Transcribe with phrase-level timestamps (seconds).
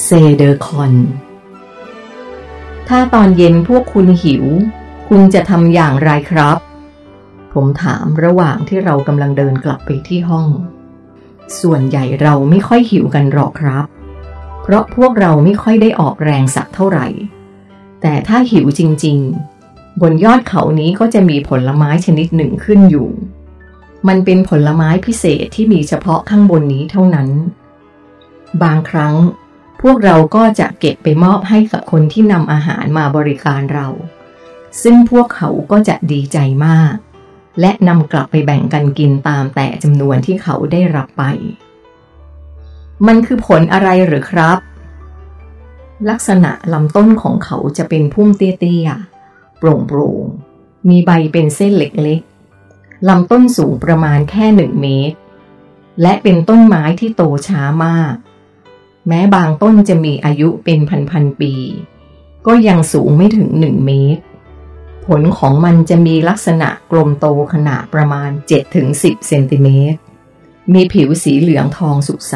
[0.00, 0.94] เซเดอร์คอน
[2.88, 4.44] ถ้าตอนเย็นพวกคุณหิว
[5.08, 6.58] คุณจะทำอย่างไรครับ
[7.52, 10.48] ผมถามระหว่างที่เรากำลังเดินกลับไปที่ห้อง
[11.60, 13.84] ส่วนใหญ่เราไม่ค่อยหิวกันหรอกครับ
[14.62, 17.06] เพราะพวกเราไม่ค่อยได้ออกแรงสักเท่าไหร่
[18.02, 19.18] แต่ถ้าหิวจริง
[19.60, 23.08] ๆ บนยอดเขานี้ก็จะมีผลไม้ชนิดหนึ่งขึ้นอยู่
[24.08, 27.28] มันเป็นผลไม้พิเศษที่มีเฉพาะข้างบนนี้เท่านั้น
[28.62, 29.14] บางครั้ง
[29.82, 33.88] พวกเราก็จะเก็บไปมอบให้กับคนที่นำอาหารมาบริการเรา
[34.82, 36.94] ซึ่งพวกเขาก็จะดีใจมาก
[37.60, 41.24] และนำกลับไปแบ่งกันกินตามแต่จำนวนที่เขาได้รับไป
[43.06, 44.58] มันคือผลอะไรหรือครับ
[46.08, 55.18] ลักษณะลำต้นของเขาจะเป็นพุ่มเตี้ยๆ โปร่งๆ มีใบเป็นเส้นเล็กๆ ลำต้นสูงประมาณแค่หนึ่งเมตร
[56.02, 58.14] และเป็นต้นไม้ที่โตช้ามาก
[59.08, 61.54] แม้บางต้นจะมีอายุเป็นพันๆปี
[62.46, 64.22] ก็ยังสูงไม่ถึงหนึ่งเมตร
[65.06, 68.30] ผลของมันจะมีลักษณะกลมโตขนาดประมาณ
[68.78, 69.98] 7-10 เซนติเมตร
[70.72, 72.34] มีผิวสีเหลืองทองสุกใส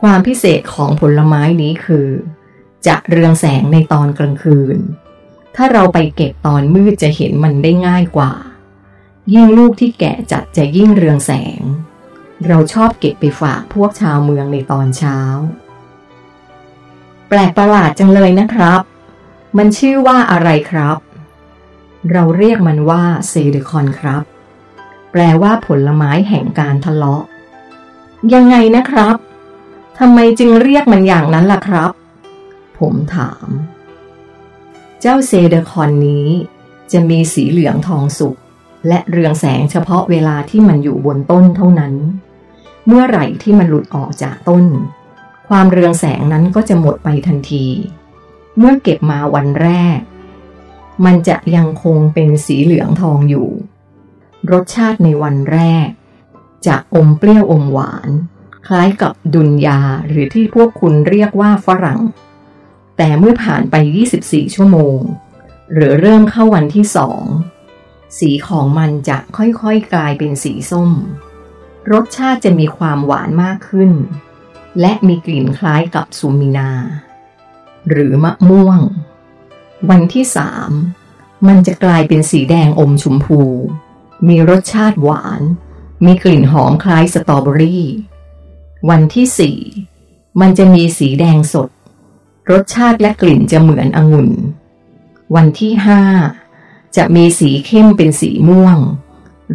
[0.00, 2.08] ความพิเศษของผลไม้นี้คือ
[2.86, 4.78] จะเรืองแสงในตอนกลางคืน
[5.56, 8.32] ถ้าเราไปเก็บตอนมืดจะเห็นมันได้ง่ายกว่า
[9.32, 11.60] ยิ่งลูกที่แก่จัดจะยิ่งเรืองแสง
[12.48, 15.18] เราชอบเก็บไปฝากพวกชาวเมืองในตอนเช้า
[17.28, 18.80] แปลกประหลาดจังเลยนะครับ
[19.56, 20.96] มันชื่อว่าอะไรครับ
[22.12, 24.22] เราเรียกมันว่าเซเดคอนครับ
[25.12, 27.22] แปลว่าผลไม้แห่งการทะเลาะ
[28.34, 29.16] ยังไงนะครับ
[29.98, 31.90] ทำไมจึงเรียกมันอย่างนั้นล่ะครับ
[32.78, 33.48] ผมถาม
[35.00, 36.28] เจ้าเซเดคอนนี้
[36.92, 38.36] จะมีสีเหลืองทองสุก
[38.88, 41.94] และเรืองแสงเฉพาะเวลาที่มันอยู่บนต้นเท่านั้น
[42.86, 44.64] เมื่อไหร่ที่มันหลุดออกจากต้น
[45.48, 47.66] ความเรืองแสงนั้นก็จะหมดไปทันที
[48.58, 49.98] เมื่อเก็บมาวันแรก
[51.04, 53.48] มันจะยังคงเป็นสีเหลืองทองอยู่
[54.50, 55.88] รสชาติในวันแรก
[56.66, 58.08] จะอมเปรี้ยวอมหวาน
[58.66, 62.00] คล้ายกับดุนยาหรือที่พวกคุณเรียกว่าฝรั่ง
[62.96, 63.74] แต่เมื่อผ่านไป
[64.16, 64.98] 24 ชั่วโมง
[65.72, 67.22] หรือเริ่มเข้าวันที่สอง
[68.18, 70.90] สีของมันจะค่อยๆกลายเป็นสีส้ม
[71.90, 73.90] รสชาติจะมีความหวานมากขึ้น
[74.80, 76.70] และมีกลิ่นคล้ายกับซูมินา
[77.88, 78.80] หรือมะม่วง
[79.90, 80.70] วันที่สาม
[81.46, 83.40] มันจะกลายเป็นสีแดงอมชมพู
[84.28, 85.42] มีรสชาติหวาน
[86.04, 87.86] มีกลิ่นหอมคล้ายสตรอเบอรี่
[88.90, 89.58] วันที่สี่
[90.40, 91.70] มันจะมีสีแดงสด
[92.50, 94.30] รสชาติและกลิ่นจะเหมือนองุ่น
[95.34, 96.02] วันที่ห้า
[96.96, 98.78] จะมีสีเข้มเป็นสีม่วง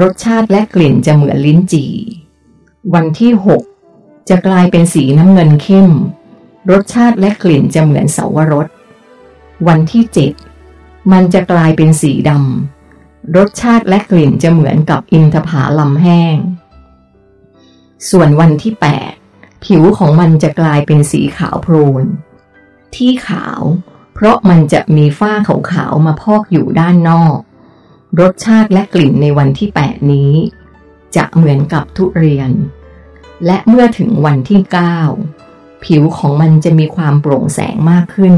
[0.00, 1.92] รสชาติและกลิ่นจะเหมือนลิ้นจี่
[2.94, 3.62] วันที่หก
[4.28, 5.90] จะกลายเป็นสีน้ำเงินเข้ม
[6.70, 8.66] รสชาติและกลิ่นจะเหมือนเสาวรส
[9.66, 10.32] วันที่เจ็ด
[11.12, 16.36] มันจะกลายเป็นสีดำ รสชาติและกลิ่นจะเหมือนกับอินทผลำแห้ง
[18.10, 19.12] ส่วนวันที่แปด
[19.64, 22.02] ผิวของมันจะกลายเป็นสีขาวโพลน
[22.94, 23.60] ที่ขาว
[24.14, 25.32] เพราะมันจะมีฝ้า
[25.70, 27.38] ขาวๆมาพอกอยู่ด้านนอก
[28.20, 30.32] รสชาติและกลิ่นในวันที่แปดนี้
[31.16, 32.50] จะเหมือนกับทุเรียน
[33.46, 34.98] และเมื่อถึงวันที่เก้า
[35.84, 38.34] ผิวของมันจะมีความโปร่งแสงมากขึ้น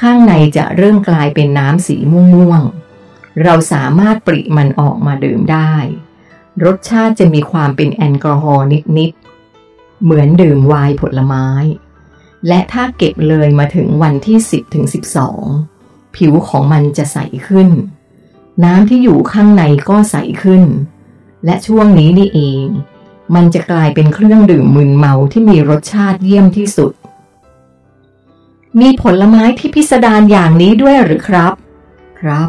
[0.00, 5.74] ข้างในจะเริ่มกลายเป็นน้ำสีม่วงๆเราสามารถปริมันออกมาดื่มได้
[6.64, 8.66] รสชาติจะมีความเป็นแอลกอฮอล์
[8.98, 11.48] นิดๆ เหมือนดื่มไวน์ผลไม้
[12.48, 14.84] และถ้าเก็บเลยมาถึงวันที่ 10ถึง
[15.50, 17.68] 12ผิวของมันจะใสขึ้น
[18.64, 20.62] น้ำที่อยู่ข้างในก็ใสขึ้น
[21.44, 22.64] และช่วงนี้นี่เอง
[23.34, 26.92] มันจะกลายเป็นเครื่องดื่มมึนเมาที่มีรสชาติเยี่ยมที่สุด
[28.80, 31.52] มีผลไม้ที่พิสดารอย่างนี้ด้วยหรือครับ
[32.20, 32.48] ครับ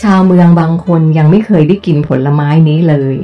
[0.00, 3.16] ชาวเมืองบางคนยังไม่เคยได้กินผลไม้นี้เลย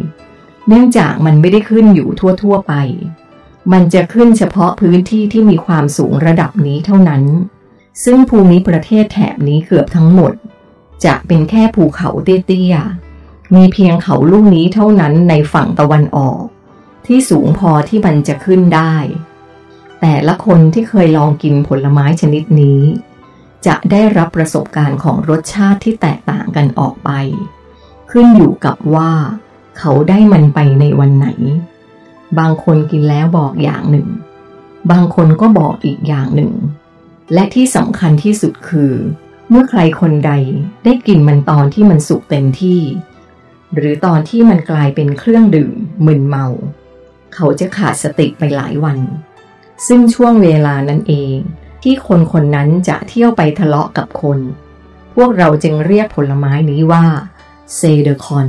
[0.68, 2.08] เนื่องจากมันไม่ได้ขึ้นอยู่
[2.42, 2.74] ทั่วๆไป
[3.72, 7.22] มันจะขึ้นเฉพาะพื้นที่ที่มีความสูงระดับนี้เท่านั้น
[8.04, 10.32] ซึ่งภูมิประเทศแถบนี้เกือบทั้งหมด
[11.04, 16.42] จะเป็นแค่ภูเขาเตี้ยๆ มีเพียงเขาลูกนี้เท่านั้นในฝั่งตะวันออก
[17.06, 18.94] ที่สูงพอที่มันจะขึ้นได้
[20.00, 22.82] แต่ละคนที่เคยลองกินผลไม้ชนิดนี้
[23.66, 27.10] จะได้รับประสบการณ์ของรสชาติที่แตกต่างกันออกไป
[28.10, 29.12] ขึ้นอยู่กับว่า
[29.78, 31.28] เขาได้มันไปในวันไหน
[32.38, 34.08] บางคนกินแล้วบอกอย่างหนึ่ง
[34.90, 36.52] บางคนก็บอกอีกอย่างหนึ่ง
[37.32, 38.92] และที่สำคัญที่สุดคือ
[39.50, 40.32] เมื่อใครคนใด
[40.84, 42.80] ได้กินมันตอนที่มันสุกเต็มที่
[43.74, 45.74] หรือตอนที่มันกลายเป็นเครื่องดื่ม
[46.06, 46.46] มึนเมา
[47.34, 48.98] เขาจะขาดสติไปหลายวัน
[49.86, 51.36] ซึ่งช่วงเวลานั้นเอง
[51.82, 54.38] ที่คนคนนั้นจะเที่ยวไปทะเลาะกับคน
[55.14, 57.04] พวกเราจึงเรียกผลไม้นี้ว่า
[57.74, 58.48] เซเดคอน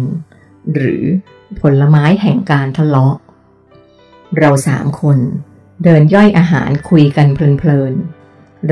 [0.73, 1.03] หรือ
[1.61, 3.15] ผลไม้แห่งการทะเลาะ
[4.39, 5.17] เราสามคน
[5.83, 8.16] เดินย่อยอาหารคุยกันเพลินๆ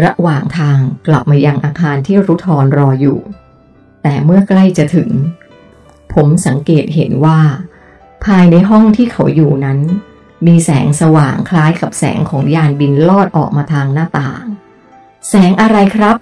[0.04, 3.20] ระหว่างทางกลับมายังอาคารที่รุทรรออยู่
[4.04, 5.10] แต่เมื่อใกล้จะถึง
[6.14, 7.40] ผมสังเกตเห็นว่า
[8.26, 9.80] ภายในห้องที่เขาอยู่นั้น
[10.48, 14.44] มีแสงสว่างคล้ายกับแสงของยานบินลอดออกมาทางหน้าต่าง
[15.30, 16.18] แสงอะไรครับ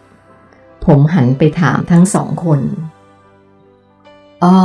[0.85, 2.61] ผมหันไปถามทั้งสองคน
[4.43, 4.59] อ้อ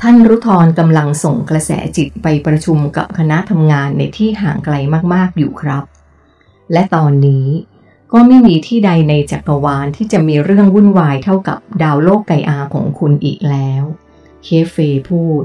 [0.00, 4.74] ท่านรุทรกำลังส่งกระแสจิตไปประชุมกับคณะทำงานในที่ห่างไกล
[5.14, 5.84] มากๆอยู่ครับ
[6.72, 7.46] และตอนนี้
[8.12, 13.82] ก็ไม่มีที่ใดในจักรวาลที่จะมีเรื่องวุ่นวายเท่ากับดาวโลกไกอาของคุณอีกแล้ว
[14.44, 14.76] เคเฟ
[15.08, 15.44] พูด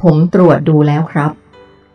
[0.00, 1.32] ผมตรวจดูแล้วครับ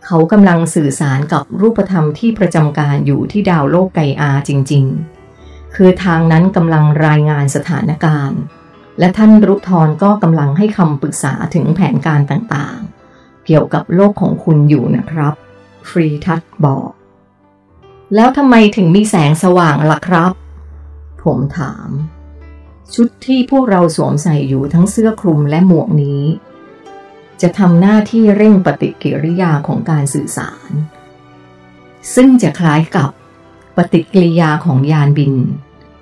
[0.06, 4.86] เขากำลังสื่อสารกับรูปธรรมที่ประจำการอยู่ที่ดาวโลกไกอาจริง
[5.32, 8.40] ๆ คือทางนั้นกำลังรายงานสถานการณ์
[9.00, 15.34] และท่านรุทรก็กำลังให้คำปรึกษาถึงแผนการต่างๆ เกี่ยวกับโลกของคุณอยู่นะครับ
[15.90, 16.92] ฟรีทัตบอก
[18.16, 20.32] แล้วทำไมถึงมีแสงสว่างล่ะครับ
[21.24, 21.90] ผมถาม
[22.94, 26.24] ชุดที่พวกเราสวมใส่อยู่ทั้งเสื้อคลุมและหมวกนี้
[27.42, 30.70] จะทำหน้าที่เร่งปฏิกิริยาของการสื่อสาร
[32.16, 33.10] ซึ่งจะคล้ายกับ
[33.78, 35.34] ปฏิกิริยาของยานบิน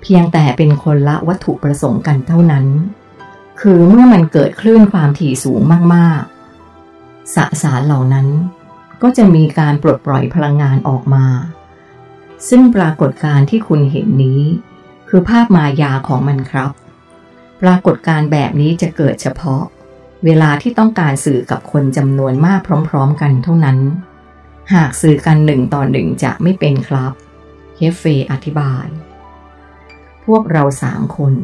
[0.02, 2.66] เพียงแต่เป็นคนละวัตถุประสงค์กันเท่านั้น
[3.60, 5.60] คือเมื่อมันเกิดคลื่นความถี่สูง
[5.94, 8.26] มากๆ สสารเหล่านั้น
[9.02, 11.26] ก็จะมีการปลดปล่อยพลังงานออกมา
[12.48, 14.42] ซึ่งปรากฏการที่คุณเห็นนี้
[15.08, 16.70] คือภาพมายาของมันครับ
[17.62, 19.62] ปรากฏการแบบนี้จะเกิดเฉพาะ
[20.24, 23.78] เวลาที่ต้องการสื่อกับคนจำนวนมากพร้อมๆ กันเท่านั้น
[24.74, 27.12] หากสื่อกันหนึ่งต่อหนึ่งจะไม่เป็นครับ
[27.76, 28.86] เฮฟเฟอธิบาย
[30.24, 31.34] พวกเราสามคน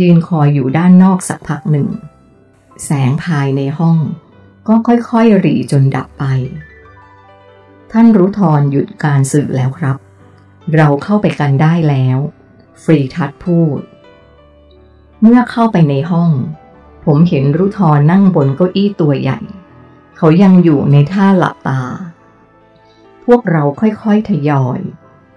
[0.00, 1.88] ยืนคอยอยู่ด้านนอกสักพักหนึ่ง
[2.84, 3.98] แสงภายในห้อง
[4.68, 6.24] ก็ค่อยๆหรี่จนดับไป
[7.92, 9.96] ท่านรู้ทรหยุดการสื่อแล้วครับ
[10.76, 12.18] เราเข้าไปกันได้แล้ว
[12.82, 13.80] ฟรีทัดพูด
[15.20, 16.30] เมื่อเข้าไปในห้อง
[17.04, 19.40] ผมเห็นรุทรนั่งบนเก้าอี้ตัวใหญ่
[20.16, 21.82] เขายังอยู่ในท่าหลับตา
[23.24, 24.80] พวกเราค่อยๆทยอย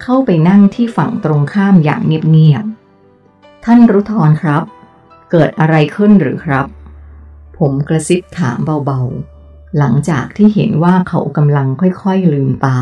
[0.01, 4.63] เข้าไปนั่งที่ฝั่งตรงข้ามอย่างเงียบๆ ท่านรุทรครับ
[5.31, 6.68] เกิดอะไรขึ้นหรือครับ
[7.57, 12.80] ผมกระซิบถามเบาๆ หลังจากที่เห็นว่าเขากำลังค่อยๆลืมตา